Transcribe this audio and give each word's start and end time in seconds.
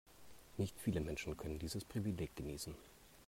Nicht 0.57 0.79
viele 0.79 0.99
Menschen 0.99 1.37
können 1.37 1.59
dieses 1.59 1.85
Privileg 1.85 2.35
genießen. 2.35 2.73